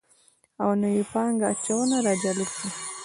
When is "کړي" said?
2.55-2.69